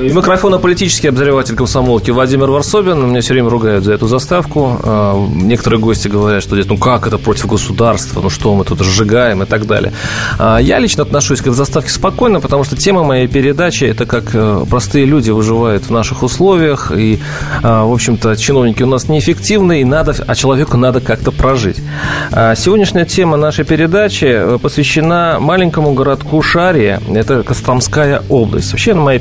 [0.00, 3.08] И микрофона политический обозреватель комсомолки Владимир Варсобин.
[3.08, 4.78] Меня все время ругают за эту заставку.
[4.82, 8.80] А, некоторые гости говорят, что здесь, ну как это против государства, ну что мы тут
[8.80, 9.92] сжигаем и так далее.
[10.38, 14.34] А, я лично отношусь к этой заставке спокойно, потому что тема моей передачи– это как
[14.34, 16.92] э, простые люди выживают в наших условиях.
[16.94, 17.18] И,
[17.62, 21.78] а, в общем-то, чиновники у нас неэффективны, и надо, а человеку надо как-то прожить.
[22.30, 27.00] Сегодняшняя тема нашей передачи э, посвящена маленькому городку Шария.
[27.14, 28.72] Это Костромская область.
[28.72, 29.18] Вообще, моя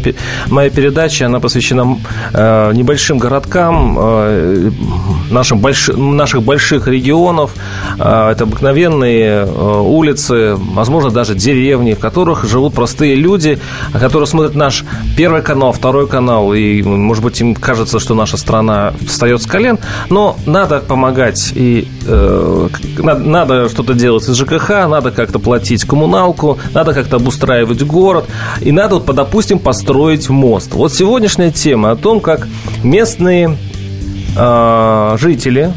[0.49, 1.97] моя передача, она посвящена
[2.33, 4.71] э, небольшим городкам, э,
[5.29, 5.89] нашим больш...
[5.89, 7.53] наших больших регионов.
[7.99, 13.59] Э, это обыкновенные э, улицы, возможно, даже деревни, в которых живут простые люди,
[13.93, 14.83] которые смотрят наш
[15.15, 19.79] первый канал, второй канал, и, может быть, им кажется, что наша страна встает с колен,
[20.09, 26.59] но надо помогать, и э, надо, надо что-то делать из ЖКХ, надо как-то платить коммуналку,
[26.73, 28.25] надо как-то обустраивать город,
[28.61, 30.73] и надо, вот, допустим, построить построить мост.
[30.73, 32.47] Вот сегодняшняя тема о том, как
[32.83, 33.57] местные
[34.37, 35.73] э, жители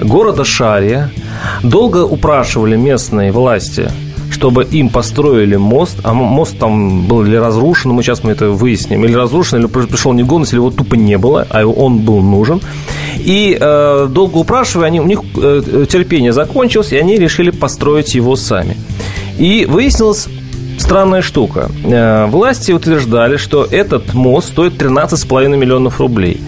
[0.00, 1.10] города Шария
[1.62, 3.90] долго упрашивали местные власти
[4.30, 9.04] чтобы им построили мост, а мост там был или разрушен, мы сейчас мы это выясним,
[9.04, 12.60] или разрушен, или пришел негодность, или его тупо не было, а он был нужен.
[13.18, 18.34] И э, долго упрашивая, они, у них э, терпение закончилось, и они решили построить его
[18.34, 18.76] сами.
[19.38, 20.28] И выяснилось
[20.78, 21.70] странная штука.
[21.84, 26.40] Э, власти утверждали, что этот мост стоит 13,5 миллионов рублей.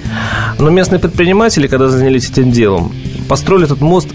[0.58, 2.92] Но местные предприниматели, когда занялись этим делом,
[3.28, 4.08] построили этот мост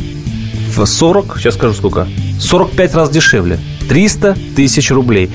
[0.76, 2.08] в 40, сейчас скажу сколько,
[2.40, 3.60] 45 раз дешевле.
[3.90, 5.32] 300 тысяч рублей.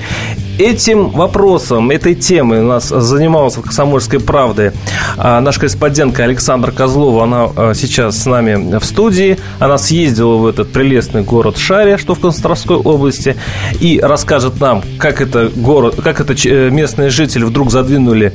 [0.57, 4.71] Этим вопросом, этой темой у нас занимался в «Комсомольской правде»
[5.17, 7.23] а, наш корреспондентка Александра Козлова.
[7.23, 9.37] Она а, сейчас с нами в студии.
[9.59, 13.35] Она съездила в этот прелестный город Шаря, что в Костромской области,
[13.81, 18.33] и расскажет нам, как это, город, как это э, местные жители вдруг задвинули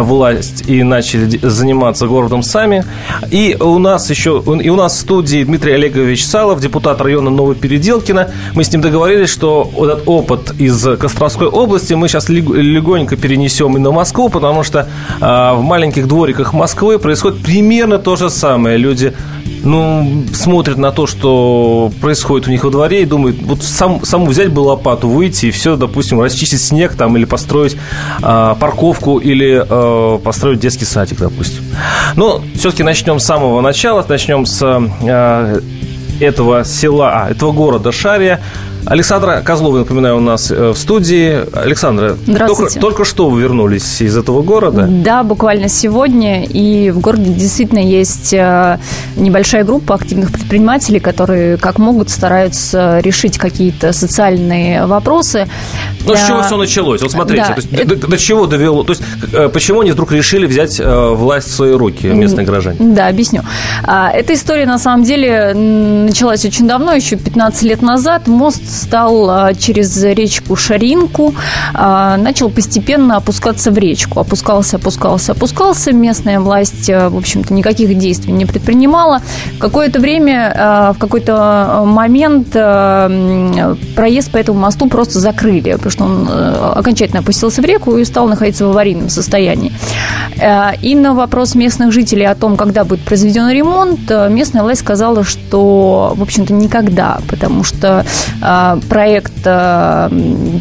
[0.00, 2.84] власть и начали заниматься городом сами.
[3.30, 8.30] И у нас еще, и у нас в студии Дмитрий Олегович Салов, депутат района Новопеределкино.
[8.54, 13.80] Мы с ним договорились, что этот опыт из Костромской области мы сейчас легонько перенесем и
[13.80, 14.88] на Москву, потому что
[15.20, 18.78] а, в маленьких двориках Москвы происходит примерно то же самое.
[18.78, 19.12] Люди
[19.64, 24.26] ну, смотрят на то, что происходит у них во дворе и думают, вот сам, саму
[24.26, 27.76] взять бы лопату, выйти и все, допустим, расчистить снег там или построить
[28.22, 31.62] а, парковку или а, построить детский садик, допустим.
[32.16, 35.60] Но все-таки начнем с самого начала, начнем с а,
[36.20, 38.40] этого села, этого города Шария.
[38.84, 41.40] Александра Козлова, напоминаю, у нас э, в студии.
[41.56, 44.86] Александра, только, только что вы вернулись из этого города?
[44.88, 46.44] Да, буквально сегодня.
[46.44, 48.78] И в городе действительно есть э,
[49.16, 55.48] небольшая группа активных предпринимателей, которые как могут стараются решить какие-то социальные вопросы.
[56.04, 57.02] Ну, с чего все началось?
[57.02, 57.96] Вот смотрите, да, то есть, это...
[57.96, 58.82] до, до чего довело?
[58.82, 62.78] То есть, э, почему они вдруг решили взять власть в свои руки, местные граждане?
[62.80, 63.42] Да, объясню.
[63.84, 68.26] А, эта история, на самом деле, началась очень давно, еще 15 лет назад.
[68.26, 71.34] Мост стал а, через речку Шаринку,
[71.74, 74.20] а, начал постепенно опускаться в речку.
[74.20, 75.92] Опускался, опускался, опускался.
[75.92, 79.20] Местная власть, а, в общем-то, никаких действий не предпринимала.
[79.58, 86.28] Какое-то время, в какой-то момент проезд по этому мосту просто закрыли, потому что он
[86.76, 89.72] окончательно опустился в реку и стал находиться в аварийном состоянии.
[90.82, 96.14] И на вопрос местных жителей о том, когда будет произведен ремонт, местная власть сказала, что,
[96.16, 98.04] в общем-то, никогда, потому что
[98.88, 100.08] проект э,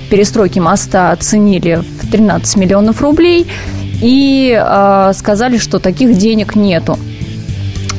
[0.09, 3.47] перестройки моста оценили в 13 миллионов рублей
[4.01, 6.97] и э, сказали, что таких денег нету.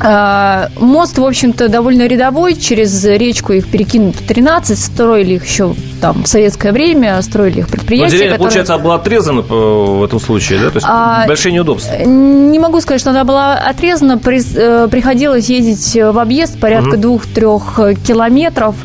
[0.01, 2.55] Э, мост, в общем-то, довольно рядовой.
[2.55, 4.77] Через речку их перекинут 13.
[4.77, 8.03] Строили их еще там в советское время, строили их предприятия.
[8.03, 8.39] Но деревня, которые...
[8.39, 10.69] получается, была отрезана в этом случае, да?
[10.69, 11.95] То есть а, большие неудобства.
[12.03, 14.19] Не могу сказать, что она была отрезана.
[14.21, 16.97] Э, приходилось ездить в объезд порядка угу.
[16.97, 18.75] двух-трех километров.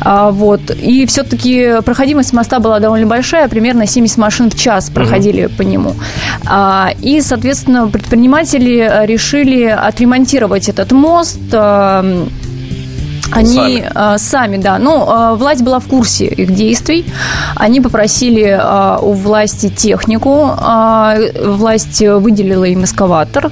[0.00, 0.70] А, вот.
[0.70, 5.54] И все-таки проходимость моста была довольно большая, примерно 70 машин в час проходили угу.
[5.56, 5.96] по нему.
[6.46, 11.40] А, и, соответственно, предприниматели решили отремонтировать этот мост
[13.30, 13.90] они сами.
[13.94, 14.78] А, сами, да.
[14.78, 17.04] Ну, а, власть была в курсе их действий.
[17.56, 20.50] Они попросили а, у власти технику.
[21.44, 23.50] Власть выделила им эскаватор.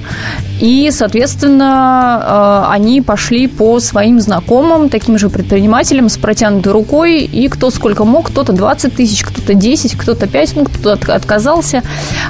[0.59, 7.19] И, соответственно, они пошли по своим знакомым, таким же предпринимателям с протянутой рукой.
[7.21, 11.83] И кто сколько мог, кто-то 20 тысяч, кто-то 10, кто-то 5, ну, кто-то отказался.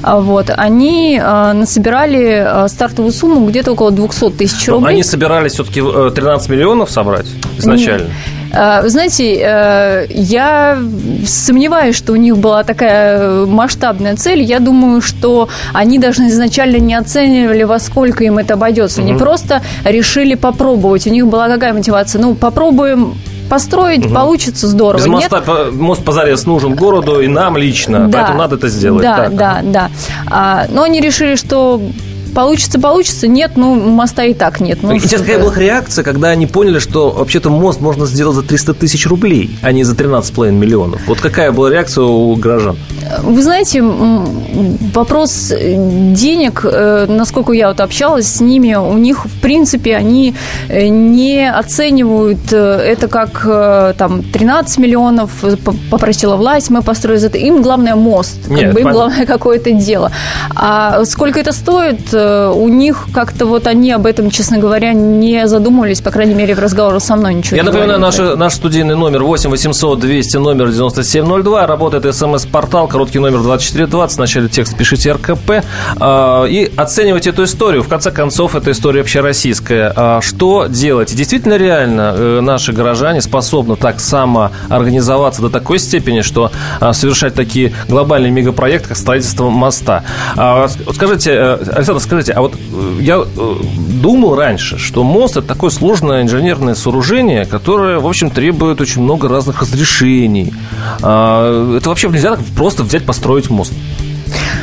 [0.03, 4.89] вот, они насобирали стартовую сумму где-то около 200 тысяч рублей.
[4.89, 7.27] Они собирались все-таки 13 миллионов собрать
[7.57, 8.09] изначально?
[8.51, 10.77] Э, вы знаете, э, я
[11.25, 14.41] сомневаюсь, что у них была такая масштабная цель.
[14.41, 19.01] Я думаю, что они даже изначально не оценивали, во сколько им это обойдется.
[19.01, 19.19] Они угу.
[19.19, 21.07] просто решили попробовать.
[21.07, 22.21] У них была какая мотивация?
[22.21, 23.15] Ну, попробуем
[23.49, 24.13] построить, угу.
[24.13, 25.01] получится здорово.
[25.01, 25.73] Без моста, Нет?
[25.73, 29.03] мост позарез нужен городу и нам лично, да, поэтому надо это сделать.
[29.03, 29.35] Да, так.
[29.35, 29.91] да, да.
[30.29, 31.81] А, но они решили, что
[32.37, 33.27] Получится, получится.
[33.27, 34.83] Нет, ну, моста и так нет.
[34.83, 38.75] Ну, Сейчас какая была реакция, когда они поняли, что вообще-то мост можно сделать за 300
[38.75, 41.01] тысяч рублей, а не за 13,5 миллионов?
[41.07, 42.77] Вот какая была реакция у горожан?
[43.23, 49.95] Вы знаете, вопрос денег, э, насколько я вот общалась с ними, у них, в принципе,
[49.95, 50.35] они
[50.69, 55.31] э, не оценивают э, это как там 13 миллионов,
[55.89, 57.39] попросила власть, мы построили это.
[57.39, 60.11] Им главное мост, как Нет, бы им главное какое-то дело.
[60.55, 62.13] А сколько это стоит,
[62.53, 66.59] у них как-то вот они об этом, честно говоря, не задумывались, по крайней мере, в
[66.59, 70.71] разговоре со мной ничего Я не напоминаю, наш, наш студийный номер 8 800 200 номер
[70.71, 75.63] 9702, работает смс-портал, короткий номер 2420, в начале текста пишите РКП
[75.99, 77.83] а, и оценивайте эту историю.
[77.83, 79.93] В конце концов, это история общероссийская.
[79.95, 81.15] А, что делать?
[81.15, 87.73] Действительно реально э, наши горожане способны так самоорганизоваться до такой степени, что а, совершать такие
[87.87, 90.03] глобальные мегапроекты, как строительство моста.
[90.93, 93.23] Скажите, э, Александр, скажите, а вот э, я
[94.01, 99.27] думал раньше, что мост– это такое сложное инженерное сооружение, которое, в общем, требует очень много
[99.27, 100.53] разных разрешений.
[100.99, 103.73] Это вообще нельзя просто взять, построить мост.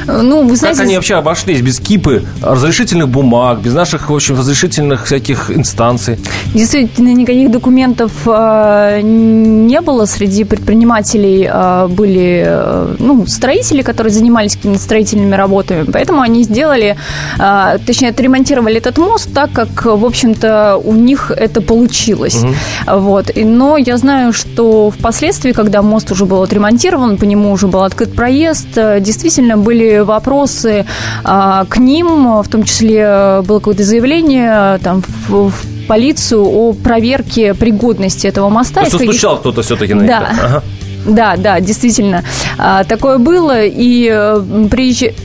[0.07, 0.79] Ну, вы знаете...
[0.79, 6.19] Как они вообще обошлись без кипы разрешительных бумаг, без наших, в общем, разрешительных всяких инстанций?
[6.55, 10.07] Действительно, никаких документов э, не было.
[10.07, 15.85] Среди предпринимателей э, были э, ну, строители, которые занимались какими-то строительными работами.
[15.91, 16.97] Поэтому они сделали,
[17.39, 22.43] э, точнее, отремонтировали этот мост так, как, в общем-то, у них это получилось.
[22.43, 22.99] Угу.
[22.99, 23.31] Вот.
[23.37, 28.15] Но я знаю, что впоследствии, когда мост уже был отремонтирован, по нему уже был открыт
[28.15, 30.87] проезд, э, действительно были вопросы
[31.23, 36.73] а, к ним, в том числе э, было какое-то заявление там, в, в полицию о
[36.73, 38.85] проверке пригодности этого моста.
[38.85, 40.29] То есть стучал кто-то все-таки на да.
[40.43, 40.63] Ага.
[41.07, 42.25] Да, да, действительно.
[42.57, 44.69] А, такое было, и э,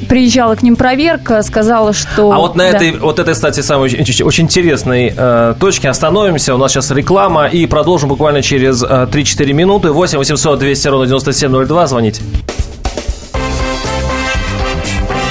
[0.09, 2.31] приезжала к ним проверка, сказала, что...
[2.31, 2.77] А вот на да.
[2.77, 6.53] этой, вот этой, кстати, самой очень, интересной э, точке остановимся.
[6.53, 9.91] У нас сейчас реклама, и продолжим буквально через э, 3-4 минуты.
[9.91, 12.21] 8 800 200 ровно 9702, звоните.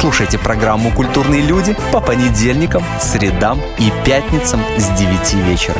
[0.00, 5.74] Слушайте программу «Культурные люди» по понедельникам, средам и пятницам с 9 вечера.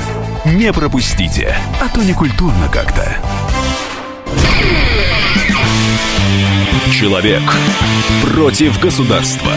[0.45, 3.17] Не пропустите, а то не культурно как-то.
[6.91, 7.43] Человек
[8.35, 9.53] против государства.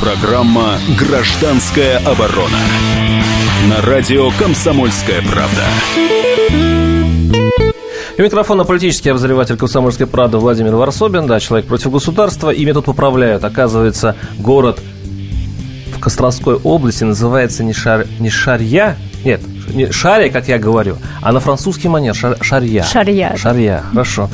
[0.00, 2.58] Программа «Гражданская оборона».
[3.68, 5.66] На радио «Комсомольская правда».
[8.18, 12.50] У микрофона политический обозреватель комсомольской правды Владимир Варсобин, да, человек против государства.
[12.50, 13.42] И меня тут поправляют.
[13.42, 14.80] Оказывается, город
[15.96, 18.06] в Костровской области называется не, шар...
[18.20, 19.40] не Шарья, нет,
[19.72, 22.82] не Шария, как я говорю, а на французский манер шар, Шарья.
[22.82, 23.34] Шарья.
[23.36, 24.28] Шарья, хорошо.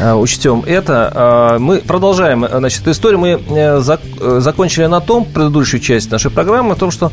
[0.00, 1.12] Uh, учтем это.
[1.14, 3.18] Uh, мы продолжаем, значит, историю.
[3.18, 7.12] Мы uh, зак- закончили на том, предыдущую часть нашей программы, о том, что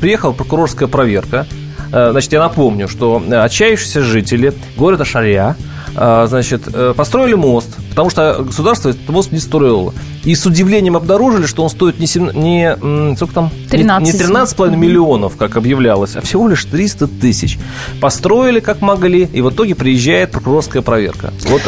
[0.00, 1.61] приехала прокурорская проверка Э,
[1.92, 5.56] значит, я напомню, что э, отчаявшиеся жители города Шарья
[5.94, 6.62] э, значит,
[6.96, 9.92] построили мост, потому что государство этот мост не строило.
[10.24, 13.50] И с удивлением обнаружили, что он стоит не, 7, не сколько там?
[13.70, 14.14] 13.
[14.14, 17.58] Не 13,5 миллионов, как объявлялось, а всего лишь 300 тысяч.
[18.00, 21.32] Построили как могли, и в итоге приезжает прокурорская проверка.
[21.48, 21.62] Вот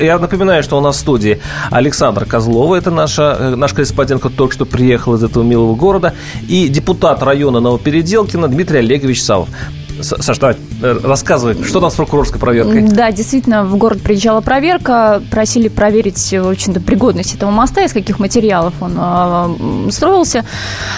[0.00, 4.54] я напоминаю, что у нас в студии Александр Козлова, это наша, наш корреспондент, который только
[4.54, 6.14] что приехал из этого милого города,
[6.48, 9.48] и депутат района Новопеределкина Дмитрий Олегович Савов.
[10.00, 12.82] Саш, давай, э, рассказывай, что там с прокурорской проверкой?
[12.82, 18.18] Да, действительно, в город приезжала проверка, просили проверить, в общем-то, пригодность этого моста, из каких
[18.18, 20.44] материалов он э, строился.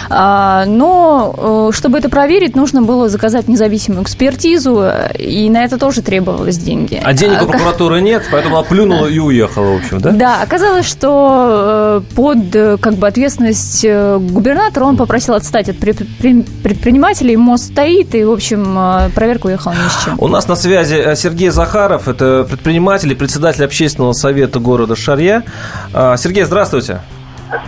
[0.09, 4.83] А, но, э, чтобы это проверить, нужно было заказать независимую экспертизу,
[5.17, 7.01] и на это тоже требовалось деньги.
[7.03, 10.11] А денег у прокуратуры нет, поэтому она плюнула и уехала, в общем, да?
[10.11, 12.51] Да, оказалось, что под
[12.81, 18.88] как бы ответственность губернатора он попросил отстать от предпринимателей, мост стоит, и, в общем, э,
[19.13, 20.15] проверка уехала ни с чем.
[20.19, 25.43] У нас на связи э, Сергей Захаров, это предприниматель и председатель общественного совета города Шарья.
[25.93, 27.01] А, Сергей, здравствуйте.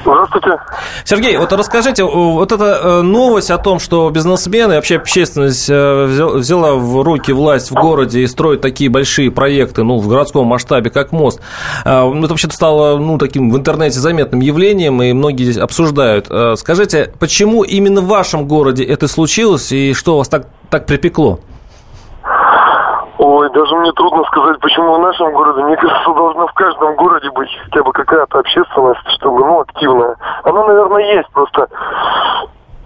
[0.03, 0.59] Здравствуйте.
[1.05, 6.75] Сергей, вот расскажите, вот эта э, новость о том, что бизнесмены и вообще общественность взяла
[6.75, 11.11] в руки власть в городе и строит такие большие проекты, ну, в городском масштабе, как
[11.11, 11.41] мост,
[11.79, 16.29] это вообще-то стало, ну, таким в интернете заметным явлением, и многие здесь обсуждают.
[16.59, 21.39] Скажите, почему именно в вашем городе это случилось, и что вас так так припекло?
[23.17, 25.61] Ой, даже мне трудно сказать, почему в нашем городе.
[25.63, 30.15] Мне кажется, должна в каждом городе быть хотя бы какая-то общественность, чтобы, ну, активная.
[30.43, 31.67] Она, наверное, есть, просто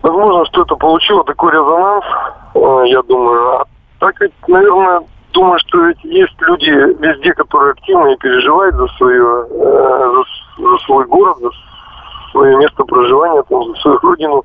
[0.02, 2.06] возможно, что это получило такой резонанс,
[2.54, 3.62] э, я думаю.
[3.62, 3.64] А
[4.00, 5.02] так ведь, наверное,
[5.32, 10.24] думаю, что ведь есть люди везде, которые активны и переживают за свое, э,
[10.58, 11.50] за, за свой город, за
[12.32, 14.44] свое место проживания, там, за свою родину.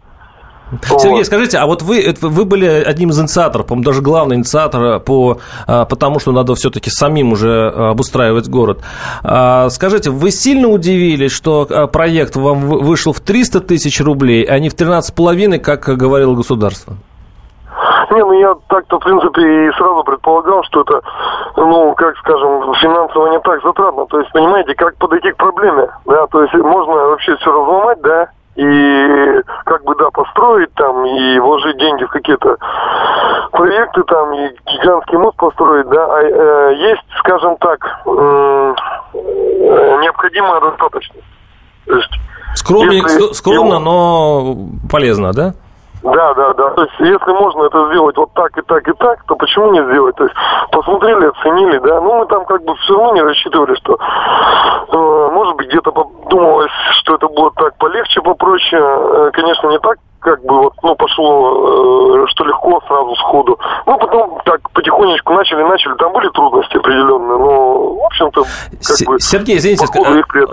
[0.99, 5.39] Сергей, скажите, а вот вы, вы были одним из инициаторов, по-моему, даже главный инициатор по,
[5.67, 8.81] а, потому что надо все-таки самим уже обустраивать город.
[9.23, 14.59] А, скажите, вы сильно удивились, что а, проект вам вышел в 300 тысяч рублей, а
[14.59, 16.95] не в 13,5, как говорило государство?
[18.11, 21.01] Не, ну я так-то, в принципе, и сразу предполагал, что это,
[21.57, 24.05] ну, как скажем, финансово не так затратно.
[24.07, 28.29] То есть, понимаете, как подойти к проблеме, да, то есть можно вообще все разломать, да,
[28.57, 32.57] и как бы, да, построить там и вложить деньги в какие-то
[33.53, 38.75] проекты там и гигантский мост построить, да, а э, есть, скажем так, э,
[40.03, 41.25] необходимая достаточность.
[41.87, 42.11] То есть,
[42.55, 44.57] Скромно, если, скромно, но
[44.91, 45.55] полезно, да?
[46.03, 46.71] Да, да, да.
[46.71, 49.85] То есть, если можно это сделать вот так и так и так, то почему не
[49.85, 50.17] сделать?
[50.17, 50.37] То есть,
[50.73, 52.01] посмотрели, оценили, да.
[52.01, 56.73] Ну, мы там как бы все равно не рассчитывали, что, э, может быть, где-то подумалось,
[57.01, 58.83] что это будет так полегче, попроще.
[58.83, 63.59] Э, конечно, не так, как бы вот, ну, пошло, э, что легко сразу сходу.
[63.87, 65.95] Ну, потом так потихонечку начали, начали.
[65.95, 69.21] Там были трудности определенные, но, в общем-то, как бы...
[69.21, 69.87] Сергей, извините,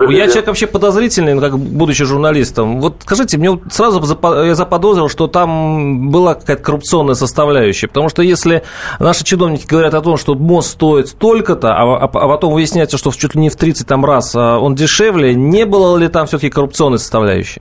[0.08, 2.80] я человек вообще подозрительный, как будучи журналистом.
[2.80, 4.02] Вот скажите, мне вот сразу
[4.44, 7.88] я заподозрил, что там была какая-то коррупционная составляющая.
[7.88, 8.62] Потому что если
[8.98, 13.10] наши чиновники говорят о том, что мост стоит столько-то, а, а, а потом выясняется, что
[13.12, 16.50] чуть ли не в 30 там раз а он дешевле, не было ли там все-таки
[16.50, 17.60] коррупционной составляющей?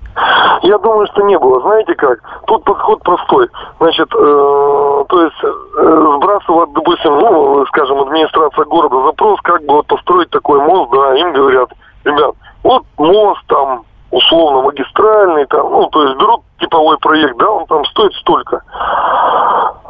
[0.64, 1.62] Я думаю, что не было.
[1.62, 2.20] Знаете как?
[2.46, 3.50] Тут подход простой.
[3.80, 9.88] Значит, э, то есть э, сбрасывать, допустим, ну, скажем, администрация города запрос, как бы вот
[9.88, 11.70] построить такой мост, да, им говорят,
[12.06, 17.66] ребят, вот мост там условно магистральный, там, ну, то есть берут типовой проект, да, он
[17.68, 18.62] там стоит столько.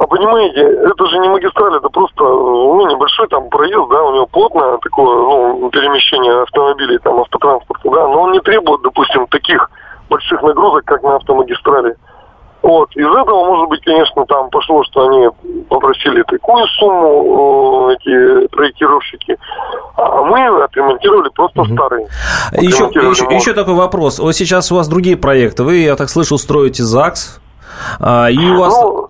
[0.00, 4.26] А понимаете, это же не магистраль, это просто ну, небольшой там проезд, да, у него
[4.26, 9.70] плотное такое, ну, перемещение автомобилей, там, автотранспорта, да, но он не требует, допустим, таких
[10.08, 11.96] больших нагрузок, как на автомагистрали.
[12.62, 12.90] Вот.
[12.96, 15.28] Из этого, может быть, конечно, там пошло, что они
[15.68, 19.38] попросили такую сумму, эти проектировщики,
[19.96, 21.72] а мы отремонтировали просто угу.
[21.72, 22.08] старые.
[22.52, 24.18] Еще, еще, еще такой вопрос.
[24.18, 25.62] Вот сейчас у вас другие проекты.
[25.62, 27.40] Вы, я так слышал, строите ЗАГС,
[28.00, 29.08] а, и у вас, ну,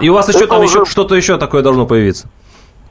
[0.00, 0.80] и у вас еще там уже...
[0.80, 2.28] еще что-то еще такое должно появиться.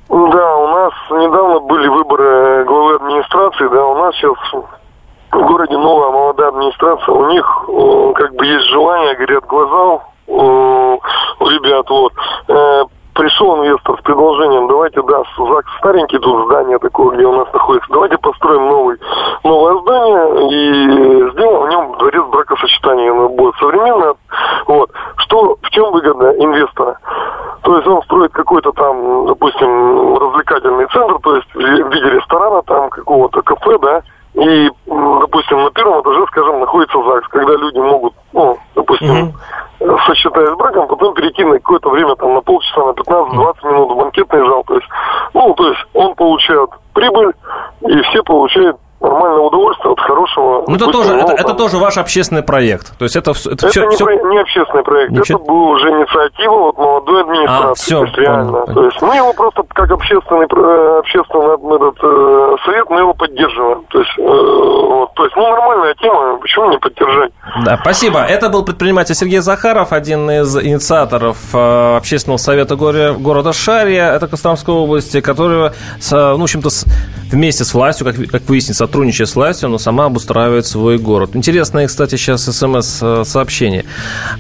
[0.10, 4.34] Да, у нас недавно были выборы главы администрации, да, у нас сейчас
[5.32, 10.32] в городе новая молодая администрация, у них э, как бы есть желание, горят глаза э,
[10.32, 12.14] у ребят, вот.
[12.48, 12.84] Э,
[13.14, 17.92] пришел инвестор с предложением, давайте, да, ЗАГС старенький тут здание такое, где у нас находится,
[17.92, 18.98] давайте построим новый,
[19.44, 24.16] новое здание и сделаем в нем дворец бракосочетания, оно будет современное.
[24.68, 24.92] Вот.
[25.18, 26.98] Что, в чем выгода инвестора?
[27.64, 32.90] То есть он строит какой-то там, допустим, развлекательный центр, то есть в виде ресторана, там
[32.90, 34.02] какого-то кафе, да,
[34.34, 39.34] и, допустим, на первом этаже, скажем, находится ЗАГС, когда люди могут, ну, допустим,
[39.80, 39.98] mm-hmm.
[40.08, 43.96] сочетаясь с браком, потом перейти на какое-то время, там, на полчаса, на 15-20 минут в
[43.98, 44.64] банкетный зал.
[44.64, 44.88] То есть,
[45.34, 47.34] ну, то есть он получает прибыль,
[47.82, 50.78] и все получают нормальное удовольствие от хорошего, Ну,
[51.42, 52.98] это тоже, ваш общественный проект.
[52.98, 54.06] То есть это, это, это все, не, все...
[54.06, 55.40] не общественный проект, Ничего...
[55.40, 57.72] это был уже инициатива вот молодой администрации.
[57.72, 58.66] А, все, то есть, реально.
[58.66, 60.46] То есть мы его просто как общественный,
[61.00, 63.84] общественный этот, э, совет, мы его поддерживаем.
[63.90, 67.32] То есть, э, вот, то есть, ну, нормальная тема, почему не поддержать?
[67.66, 68.20] Да, спасибо.
[68.20, 74.74] Это был предприниматель Сергей Захаров, один из инициаторов э, общественного совета города Шария, это Костромской
[74.74, 75.72] области, который,
[76.12, 76.70] ну, в общем-то,
[77.32, 81.31] вместе с властью, как, как выяснится, сотрудничая с властью, но сама обустраивает свой город.
[81.34, 83.86] Интересное, кстати, сейчас смс-сообщение.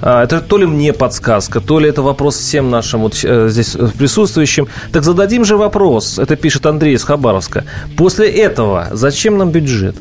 [0.02, 3.78] А, это то ли мне подсказка, то ли это вопрос всем нашим вот э, здесь
[3.98, 4.68] присутствующим.
[4.92, 7.64] Так зададим же вопрос, это пишет Андрей из Хабаровска.
[7.98, 9.96] После этого зачем нам бюджет?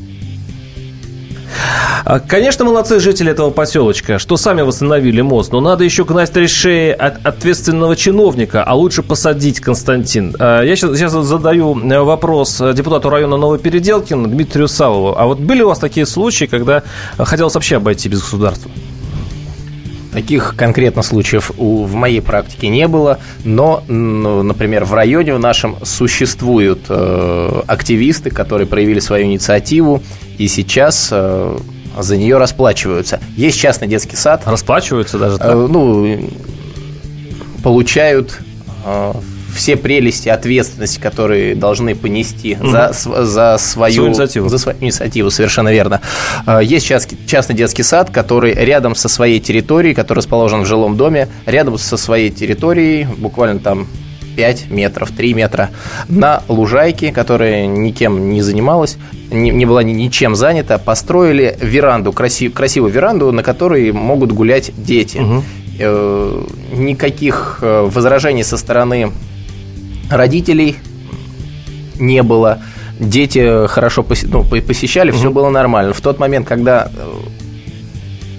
[2.11, 6.45] А, конечно, молодцы жители этого поселочка, что сами восстановили мост, но надо еще гнать три
[6.47, 10.35] шеи от ответственного чиновника, а лучше посадить, Константин.
[10.37, 15.17] А, я сейчас, задаю э, вопрос депутату района Новопеределкина Дмитрию Савову.
[15.17, 16.83] А вот были у вас такие случаи, когда
[17.17, 18.69] хотелось вообще обойти без государства?
[20.11, 25.39] Таких конкретно случаев у, в моей практике не было, но, ну, например, в районе в
[25.39, 30.03] нашем существуют э, активисты, которые проявили свою инициативу
[30.37, 31.57] и сейчас э,
[31.97, 33.19] за нее расплачиваются.
[33.35, 34.43] Есть частный детский сад.
[34.45, 35.51] Расплачиваются даже так?
[35.51, 36.29] Э, ну,
[37.63, 38.39] получают
[38.85, 39.13] э,
[39.53, 42.69] все прелести ответственности, которые должны понести угу.
[42.69, 44.49] за, за свою, свою инициативу.
[44.49, 46.01] За свою инициативу, совершенно верно.
[46.45, 46.91] А, есть
[47.27, 51.97] частный детский сад, который рядом со своей территорией, который расположен в жилом доме, рядом со
[51.97, 53.87] своей территорией, буквально там
[54.41, 55.69] 5 метров, 3 метра
[56.07, 58.97] на лужайке, которая никем не занималась,
[59.29, 65.19] не, не была ничем занята, построили веранду, красив, красивую веранду, на которой могут гулять дети.
[65.19, 65.43] Угу.
[66.73, 69.11] Никаких э, возражений со стороны
[70.09, 70.77] родителей
[71.99, 72.63] не было,
[72.99, 75.93] дети хорошо ну, посещали, все было нормально.
[75.93, 77.11] В тот момент, когда э,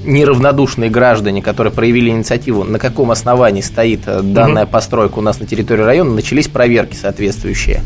[0.04, 5.46] неравнодушные граждане, которые проявили инициативу, на каком основании стоит э, данная постройка у нас на
[5.46, 7.82] территории района, начались проверки соответствующие.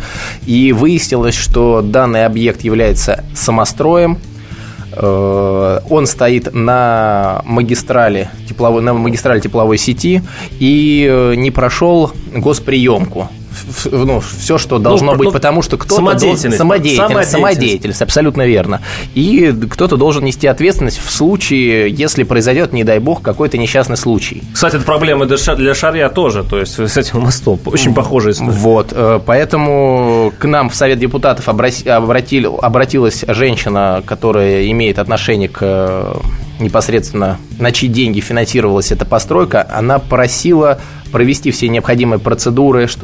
[0.47, 4.19] И выяснилось, что данный объект является самостроем,
[4.93, 10.23] э, он стоит на магистрали тепловой, на магистрали тепловой сети
[10.59, 13.29] и не прошел госприемку
[13.91, 18.47] ну, все, что должно ну, быть, ну, потому что кто-то самодеятельность, должен, самодеятельность, самодеятельность, абсолютно
[18.47, 18.81] верно.
[19.15, 24.43] И кто-то должен нести ответственность в случае, если произойдет, не дай бог, какой-то несчастный случай.
[24.53, 28.53] Кстати, это проблема для Шарья тоже, то есть с этим мостом очень похожая история.
[28.53, 35.59] Вот, э, поэтому к нам в Совет депутатов обратили, обратилась женщина, которая имеет отношение к
[35.61, 36.15] э,
[36.61, 43.03] непосредственно на чьи деньги финансировалась эта постройка, она просила провести все необходимые процедуры, что,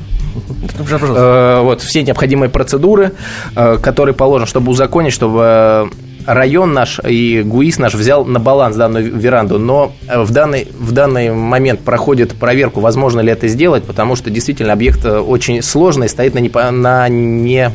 [0.78, 3.12] э, вот, все необходимые процедуры,
[3.54, 5.86] э, которые положены, чтобы узаконить, чтобы э,
[6.26, 11.32] район наш и ГУИС наш взял на баланс данную веранду, но в данный, в данный
[11.32, 16.38] момент проходит проверку, возможно ли это сделать, потому что действительно объект очень сложный, стоит на,
[16.38, 17.72] не, на не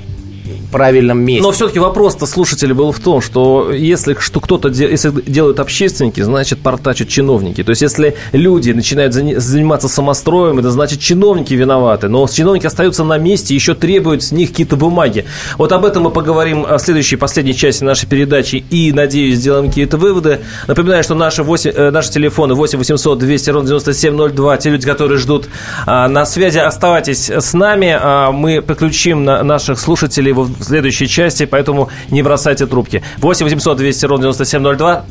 [0.72, 1.44] правильном месте.
[1.44, 6.60] Но все-таки вопрос-то слушателя был в том, что если что кто-то если делают общественники, значит
[6.60, 7.64] портачат чиновники.
[7.64, 12.08] То есть если люди начинают заниматься самостроем, это значит чиновники виноваты.
[12.08, 15.26] Но чиновники остаются на месте еще требуют с них какие-то бумаги.
[15.58, 19.98] Вот об этом мы поговорим в следующей, последней части нашей передачи и, надеюсь, сделаем какие-то
[19.98, 20.42] выводы.
[20.68, 25.18] Напоминаю, что наши, 8, э, наши телефоны 8 800 200 ровно 9702, те люди, которые
[25.18, 25.50] ждут
[25.86, 27.98] а, на связи, оставайтесь с нами.
[28.00, 33.04] А, мы подключим на наших слушателей в следующей части, поэтому не бросайте трубки.
[33.18, 35.06] 8 800 200 ровно 9702.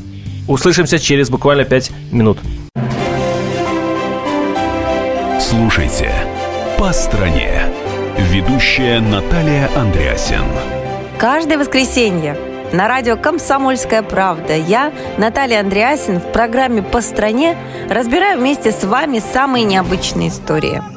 [0.47, 2.37] Услышимся через буквально 5 минут.
[5.39, 6.13] Слушайте
[6.77, 7.61] «По стране».
[8.17, 10.45] Ведущая Наталья Андреасен.
[11.17, 12.37] Каждое воскресенье
[12.73, 17.57] на радио «Комсомольская правда» я, Наталья Андреасин, в программе «По стране»
[17.89, 20.81] разбираю вместе с вами самые необычные истории–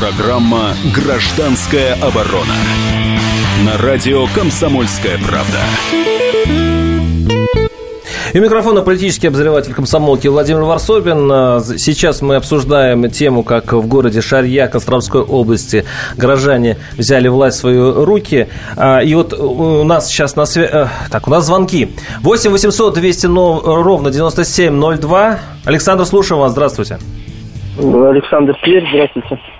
[0.00, 2.54] Программа «Гражданская оборона».
[3.66, 5.58] На радио «Комсомольская правда».
[8.32, 11.28] И микрофона политический обозреватель комсомолки Владимир Варсобин.
[11.76, 15.84] Сейчас мы обсуждаем тему, как в городе Шарья Костромской области
[16.16, 18.48] горожане взяли власть в свои руки.
[18.78, 20.70] А, и вот у нас сейчас на связи...
[20.72, 21.90] Э, так, у нас звонки.
[22.22, 25.38] 8 800 200 ровно 9702.
[25.66, 26.52] Александр, слушаем вас.
[26.52, 26.96] Здравствуйте.
[27.78, 29.59] Александр Тверь, здравствуйте.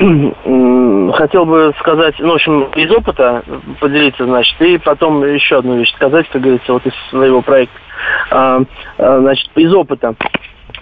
[0.00, 3.42] Хотел бы сказать, ну, в общем, из опыта
[3.80, 7.78] поделиться, значит, и потом еще одну вещь сказать, как говорится, вот из своего проекта.
[8.30, 8.60] А,
[8.96, 10.14] а, значит, из опыта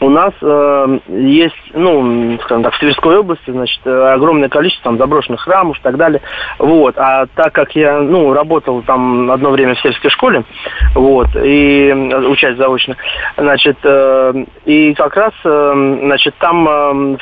[0.01, 5.41] у нас э, есть, ну, скажем так, в Тверской области, значит, огромное количество там заброшенных
[5.41, 6.21] храмов и так далее.
[6.61, 6.97] Вот.
[6.97, 10.45] А так как я, ну, работал там одно время в сельской школе,
[10.95, 11.93] вот, и
[12.29, 12.97] учась заочно,
[13.37, 17.17] значит, э, и как раз, э, значит, там э,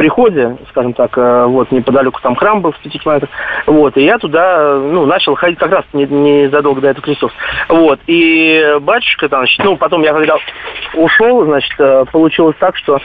[0.00, 3.28] приходе, скажем так, э, вот неподалеку там храм был в пяти километрах,
[3.66, 7.30] вот, и я туда, ну, начал ходить как раз незадолго не до этого крестов,
[7.68, 10.38] вот, и батюшка там, значит, ну, потом я когда
[10.94, 13.00] ушел, значит, э, получилось так, что, э,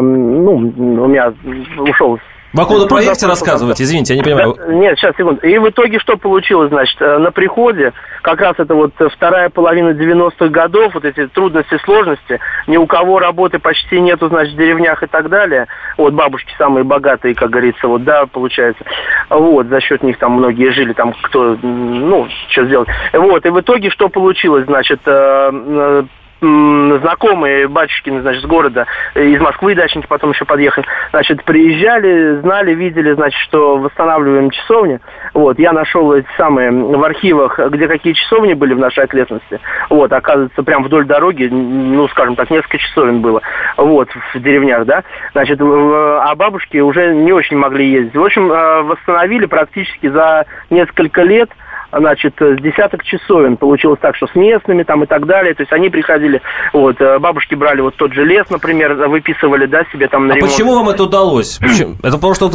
[0.00, 1.34] ну, у меня
[1.78, 2.20] ушел
[2.54, 3.80] по какому проекте рассказывать?
[3.80, 4.54] Извините, я не понимаю.
[4.56, 5.40] Да, нет, сейчас, секунду.
[5.46, 9.90] И в итоге что получилось, значит, э, на приходе, как раз это вот вторая половина
[9.90, 15.02] 90-х годов, вот эти трудности, сложности, ни у кого работы почти нету, значит, в деревнях
[15.02, 15.66] и так далее.
[15.98, 18.84] Вот бабушки самые богатые, как говорится, вот, да, получается.
[19.30, 22.88] Вот, за счет них там многие жили, там кто, ну, что сделать.
[23.12, 26.04] Вот, и в итоге что получилось, значит, э, э,
[27.00, 33.12] знакомые батюшкины, значит, с города, из Москвы дачники потом еще подъехали, значит, приезжали, знали, видели,
[33.12, 35.00] значит, что восстанавливаем часовни.
[35.32, 39.60] Вот, я нашел эти самые в архивах, где какие часовни были в нашей окрестности.
[39.90, 43.40] Вот, оказывается, прям вдоль дороги, ну, скажем так, несколько часовен было.
[43.76, 45.02] Вот, в деревнях, да.
[45.32, 48.14] Значит, а бабушки уже не очень могли ездить.
[48.14, 51.50] В общем, э, восстановили практически за несколько лет–
[51.98, 53.56] значит, с десяток часовен.
[53.56, 55.54] Получилось так, что с местными там и так далее.
[55.54, 56.40] То есть они приходили,
[56.72, 60.36] вот, э, бабушки брали вот тот же лес, например, выписывали, да, себе там на а
[60.36, 60.52] ремонт.
[60.52, 61.58] почему вам это удалось?
[62.02, 62.50] Это потому что...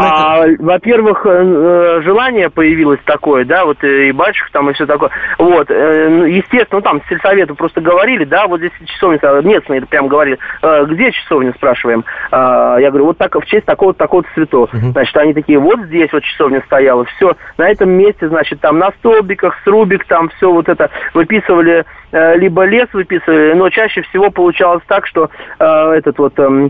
[0.00, 5.10] А, во-первых, э, желание появилось такое, да, вот и батюшка там и все такое.
[5.38, 10.08] Вот, э, ну, естественно, ну там сельсовету просто говорили, да, вот здесь часовня, местные прям
[10.08, 12.04] говорили, где часовня, спрашиваем.
[12.30, 14.68] А, я говорю, вот так, в честь такого-то, такого-то святого.
[14.72, 18.90] Значит, они такие, вот здесь вот часовня стояла, все, на этом месте, значит, там на
[18.98, 24.82] столбиках, срубик, там все вот это выписывали, э, либо лес выписывали, но чаще всего получалось
[24.88, 25.64] так, что э,
[25.98, 26.68] этот вот, э,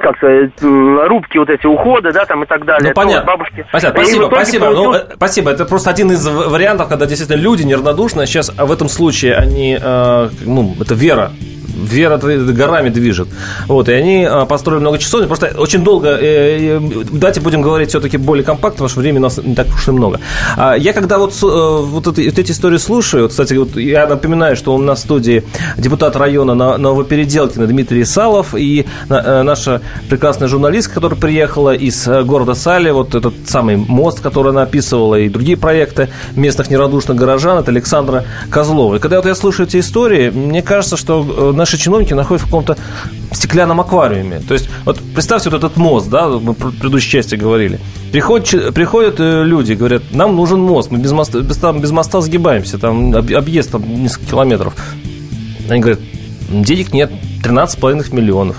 [0.00, 2.88] как сказать, рубки вот эти ухода, да, там и так далее.
[2.88, 3.26] Ну, понятно.
[3.26, 3.64] бабушки.
[3.68, 4.66] Спасибо, спасибо, спасибо.
[4.66, 5.06] Ну, получилось...
[5.08, 5.50] Ну, спасибо.
[5.52, 8.26] Это просто один из вариантов, когда действительно люди неравнодушны.
[8.26, 11.30] Сейчас в этом случае они, э, ну, это вера
[11.76, 13.28] вера горами движет.
[13.68, 15.26] Вот, и они а, построили много часов.
[15.26, 19.22] Просто очень долго, э, э, давайте будем говорить все-таки более компактно, потому что времени у
[19.22, 20.20] нас не так уж и много.
[20.56, 24.56] А, я когда вот, э, вот, эти, вот эти истории слушаю, кстати, вот я напоминаю,
[24.56, 25.44] что у нас в студии
[25.76, 33.14] депутат района Новопеределкина Дмитрий Салов и наша прекрасная журналистка, которая приехала из города Сали, вот
[33.14, 38.96] этот самый мост, который она описывала, и другие проекты местных нерадушных горожан, это Александра Козлова.
[38.96, 42.76] И когда вот я слушаю эти истории, мне кажется, что наши чиновники находятся в каком-то
[43.32, 44.40] стеклянном аквариуме.
[44.40, 47.80] То есть, вот представьте вот этот мост, да, мы в предыдущей части говорили.
[48.12, 52.20] Приходят, приходят э, люди, говорят, нам нужен мост, мы без моста, без, там, без моста
[52.20, 54.74] сгибаемся, там объезд там несколько километров.
[55.68, 55.98] Они говорят,
[56.48, 57.10] денег нет,
[57.42, 58.56] 13,5 миллионов.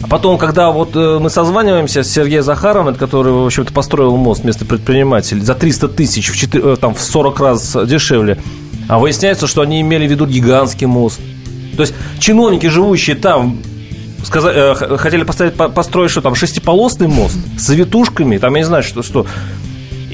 [0.00, 4.44] А потом, когда вот э, мы созваниваемся с Сергеем Захаровым, который, в общем-то, построил мост
[4.44, 8.38] вместо предпринимателей за 300 тысяч, в, 4, э, там, в 40 раз дешевле,
[8.88, 11.20] а выясняется, что они имели в виду гигантский мост–
[11.78, 13.60] то есть чиновники, живущие там,
[14.24, 18.82] сказали, э, хотели поставить, построить что там, шестиполосный мост с витушками, там, я не знаю,
[18.82, 19.26] что, что.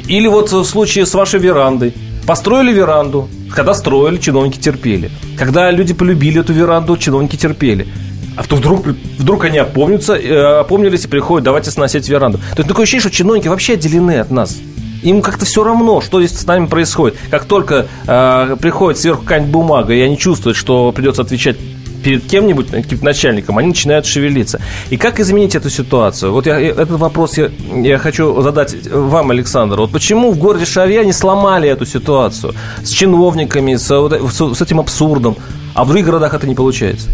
[0.07, 1.95] Или вот в случае с вашей верандой.
[2.27, 5.11] Построили веранду, когда строили, чиновники терпели.
[5.39, 7.89] Когда люди полюбили эту веранду, чиновники терпели.
[8.37, 8.87] А то вдруг,
[9.19, 12.37] вдруг они опомнятся, э, опомнились и приходят, давайте сносить веранду.
[12.37, 14.59] То есть такое ощущение, что чиновники вообще отделены от нас.
[15.05, 17.17] Им как-то все равно, что здесь с нами происходит.
[17.31, 21.57] Как только э, приходит сверху какая-нибудь бумага, и они чувствуют, что придется отвечать
[22.03, 24.61] перед кем-нибудь, каким-то начальником, они начинают шевелиться.
[24.91, 26.33] И как изменить эту ситуацию?
[26.33, 29.77] Вот я, этот вопрос я, я хочу задать вам, Александр.
[29.77, 34.81] Вот почему в городе Шарья не сломали эту ситуацию с чиновниками, с, с, с этим
[34.81, 35.37] абсурдом,
[35.75, 37.09] а в других городах это не получается?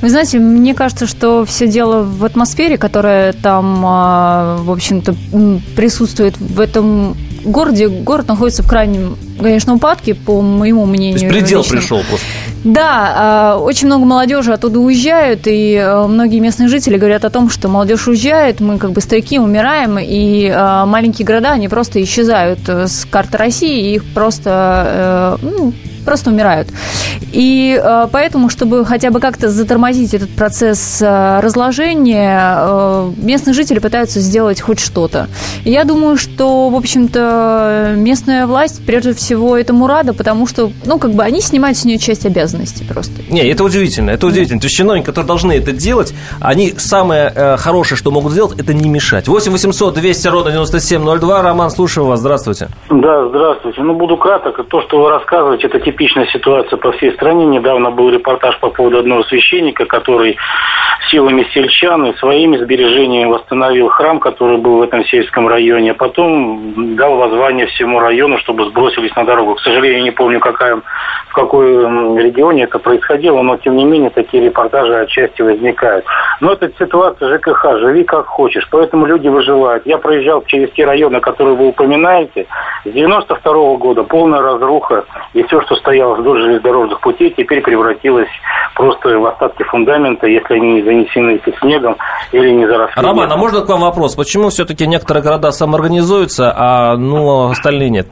[0.00, 5.14] Вы знаете, мне кажется, что все дело в атмосфере, которая там, а, в общем-то,
[5.76, 7.88] присутствует в этом городе.
[7.88, 11.18] Город находится в крайнем, конечно, упадке, по моему мнению.
[11.18, 11.76] То есть предел лично.
[11.76, 12.26] пришел просто.
[12.64, 17.50] Да, а, очень много молодежи оттуда уезжают, и а, многие местные жители говорят о том,
[17.50, 20.50] что молодежь уезжает, мы как бы старики умираем, и
[20.86, 25.72] маленькие города, они просто исчезают э, с карты России, и их просто э, ну,
[26.04, 26.68] просто умирают.
[27.32, 33.78] И э, поэтому, чтобы хотя бы как-то затормозить этот процесс э, разложения, э, местные жители
[33.78, 35.28] пытаются сделать хоть что-то.
[35.64, 41.12] Я думаю, что, в общем-то, местная власть прежде всего этому рада, потому что, ну, как
[41.12, 43.22] бы они снимают с нее часть обязанностей просто.
[43.30, 44.60] Не, это удивительно, это удивительно.
[44.60, 48.74] То есть чиновники, которые должны это делать, они самое э, хорошее, что могут сделать, это
[48.74, 49.28] не мешать.
[49.28, 51.42] 8 800 200 ровно 9702.
[51.42, 52.20] Роман, слушаю вас.
[52.20, 52.68] Здравствуйте.
[52.90, 53.82] Да, здравствуйте.
[53.82, 54.66] Ну, буду краток.
[54.68, 57.44] То, что вы рассказываете, это типичная ситуация по всей стране.
[57.44, 60.38] Недавно был репортаж по поводу одного священника, который
[61.10, 66.96] силами сельчан и своими сбережениями восстановил храм, который был в этом сельском районе, а потом
[66.96, 69.56] дал воззвание всему району, чтобы сбросились на дорогу.
[69.56, 71.68] К сожалению, не помню, какая, в какой
[72.22, 76.04] регионе это происходило, но тем не менее такие репортажи отчасти возникают.
[76.40, 79.84] Но это ситуация ЖКХ, живи как хочешь, поэтому люди выживают.
[79.84, 82.46] Я проезжал через те районы, которые вы упоминаете,
[82.84, 88.28] с 92 -го года полная разруха, и все, что стояло вдоль железнодорожных путей, теперь превратилось
[88.74, 91.96] просто в остатки фундамента, если они не занесены снегом
[92.32, 93.00] или не заросли.
[93.00, 94.14] Роман, а можно к вам вопрос?
[94.14, 98.06] Почему все-таки некоторые города самоорганизуются, а ну, остальные нет?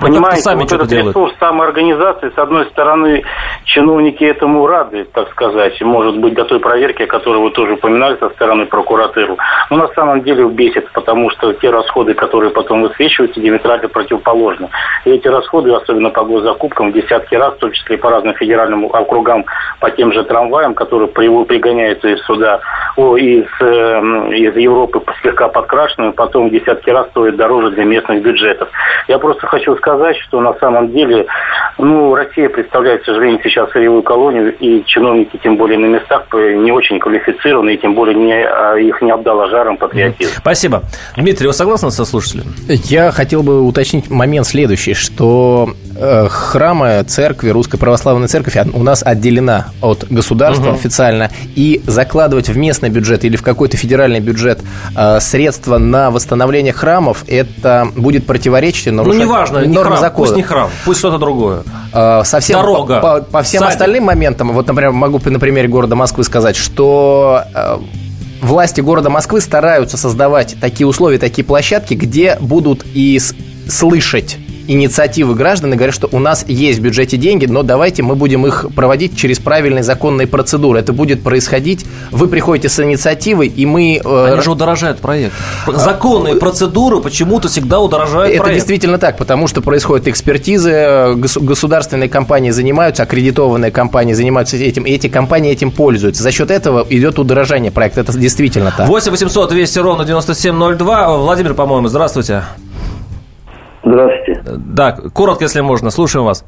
[0.00, 1.16] Понимаете, сами вот этот делают.
[1.16, 3.22] ресурс самоорганизации, с одной стороны,
[3.64, 8.16] чиновники этому рады, так сказать, может быть, до той проверки, о которой вы тоже упоминали
[8.16, 9.36] со стороны прокуратуры.
[9.70, 14.68] Но на самом деле бесит, потому что те расходы, которые потом высвечиваются, диаметрально противоположны.
[15.04, 18.34] И эти расходы, особенно по госзакупкам, в десятки раз, в том числе и по разным
[18.34, 19.44] федеральным округам,
[19.80, 22.60] по тем же трамваям, которые пригоняются из суда,
[22.96, 24.00] о, из, э,
[24.34, 28.68] из Европы слегка подкрашенными, потом в десятки раз стоят дороже для местных бюджетов.
[29.08, 29.85] Я просто хочу сказать,
[30.26, 31.26] что на самом деле,
[31.78, 36.72] ну, Россия представляет, к сожалению, сейчас сырьевую колонию, и чиновники, тем более на местах, не
[36.72, 40.32] очень квалифицированы, и тем более не, а, их не обдало жаром патриотизм.
[40.38, 40.82] Спасибо.
[41.16, 42.46] Дмитрий, вы согласны со слушателем?
[42.68, 45.68] Я хотел бы уточнить момент следующий, что
[46.28, 50.74] храмы, церкви, Русская Православная Церковь у нас отделена от государства угу.
[50.74, 54.60] официально, и закладывать в местный бюджет или в какой-то федеральный бюджет
[54.96, 59.18] э, средства на восстановление храмов, это будет противоречить нарушать...
[59.18, 60.26] Ну, неважно, не храм, закона.
[60.26, 61.62] пусть не храм, пусть что-то другое.
[61.92, 63.74] Э, совсем Дорога, по, по, по всем садик.
[63.74, 67.78] остальным моментам, вот, например, могу на примере города Москвы сказать, что э,
[68.42, 73.20] власти города Москвы стараются создавать такие условия, такие площадки, где будут и
[73.68, 78.14] слышать инициативы граждан и говорят, что у нас есть в бюджете деньги, но давайте мы
[78.14, 80.80] будем их проводить через правильные законные процедуры.
[80.80, 84.00] Это будет происходить, вы приходите с инициативой, и мы...
[84.04, 85.32] Э, Они же удорожают проект.
[85.66, 88.58] Законные процедуры почему-то всегда удорожают Это проект.
[88.58, 95.08] действительно так, потому что происходят экспертизы, государственные компании занимаются, аккредитованные компании занимаются этим, и эти
[95.08, 96.22] компании этим пользуются.
[96.22, 98.00] За счет этого идет удорожание проекта.
[98.00, 98.88] Это действительно так.
[98.88, 101.16] 8 800 200 ровно 9702.
[101.18, 102.42] Владимир, по-моему, здравствуйте.
[103.86, 104.42] Здравствуйте.
[104.74, 105.90] Да, коротко, если можно.
[105.90, 106.44] Слушаем вас.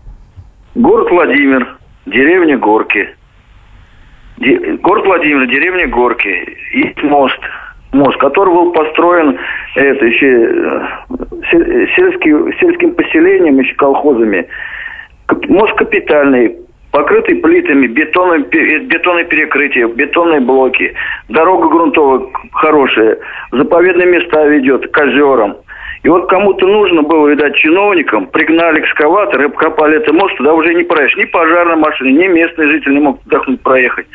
[0.75, 3.15] Город Владимир, деревня Горки.
[4.39, 4.57] Де...
[4.83, 6.29] Город Владимир, деревня Горки.
[6.75, 7.39] Есть мост.
[7.93, 9.39] Мост, который был построен
[9.77, 14.49] это, еще, э, сельским, сельским поселением, еще колхозами.
[15.49, 16.57] Мост капитальный,
[16.91, 20.93] покрытый плитами, бетонное, бетонное перекрытие, бетонные блоки.
[21.29, 23.19] Дорога грунтовая хорошая.
[23.53, 25.57] заповедные места ведет к озерам.
[26.03, 30.75] И вот кому-то нужно было, видать, чиновникам, пригнали экскаватор и обкопали этот мост, туда уже
[30.75, 31.17] не проедешь.
[31.17, 34.07] Ни пожарная машина, ни местные жители не могут вдохнуть проехать.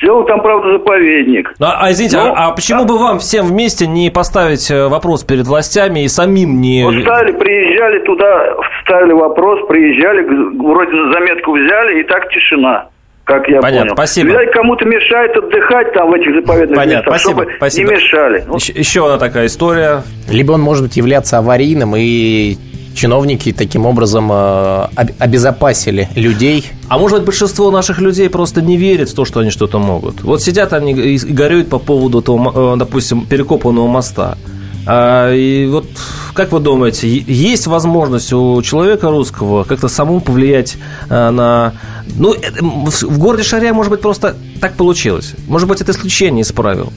[0.00, 1.52] Сделал там, правда, заповедник.
[1.58, 5.24] Ну, а, извините, Но, а, а почему бы вам всем вместе не поставить э, вопрос
[5.24, 6.84] перед властями и самим не...
[6.84, 10.22] Вот ставили, приезжали туда, ставили вопрос, приезжали,
[10.58, 12.88] вроде на заметку взяли, и так тишина
[13.26, 13.94] как я Понятно, понял.
[13.96, 14.28] спасибо.
[14.28, 17.90] Видать, кому-то мешает отдыхать там в этих заповедных Понятно, местах, спасибо, чтобы спасибо.
[17.90, 18.44] не мешали.
[18.46, 20.04] Ну, еще, еще одна такая история.
[20.30, 22.56] Либо он может являться аварийным, и
[22.94, 24.86] чиновники таким образом э,
[25.18, 26.66] обезопасили людей.
[26.88, 30.22] А может быть, большинство наших людей просто не верит в то, что они что-то могут.
[30.22, 34.38] Вот сидят они и горюют по поводу, того, э, допустим, перекопанного моста.
[34.86, 35.86] А, и вот
[36.32, 40.76] как вы думаете, есть возможность у человека русского как-то самому повлиять
[41.08, 41.72] а, на...
[42.14, 45.34] Ну, в городе Шаря, может быть, просто так получилось.
[45.48, 46.92] Может быть, это исключение из правил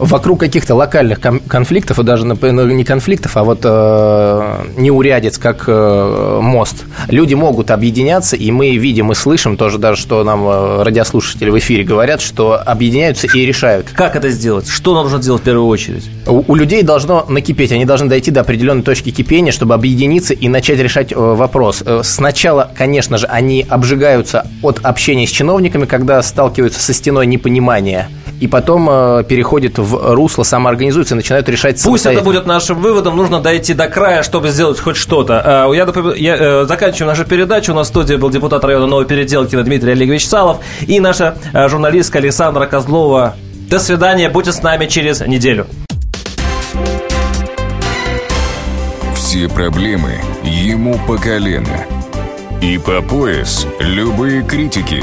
[0.00, 2.34] вокруг каких-то локальных конфликтов, и даже ну,
[2.66, 9.12] не конфликтов, а вот э, неурядиц, как э, мост, люди могут объединяться, и мы видим
[9.12, 13.88] и слышим тоже даже, что нам э, радиослушатели в эфире говорят, что объединяются и решают.
[13.92, 14.68] Как это сделать?
[14.68, 16.08] Что нужно делать в первую очередь?
[16.26, 20.48] У, у людей должно накипеть, они должны дойти до определенной точки кипения, чтобы объединиться и
[20.48, 21.82] начать решать э, вопрос.
[21.84, 28.08] Э, сначала, конечно же, они обжигаются от общения с чиновниками, когда сталкиваются со стеной непонимания–
[28.40, 33.16] и потом э, переходит в русло, самоорганизуется и начинают решать Пусть это будет нашим выводом,
[33.16, 35.68] нужно дойти до края, чтобы сделать хоть что-то.
[35.70, 37.72] Э, я, я э, заканчиваю нашу передачу.
[37.72, 41.68] У нас в студии был депутат района Новой Переделкина Дмитрий Олегович Салов и наша э,
[41.68, 43.36] журналистка Александра Козлова.
[43.68, 45.66] До свидания, будьте с нами через неделю.
[49.14, 51.84] Все проблемы ему по колено.
[52.62, 55.02] И по пояс любые критики.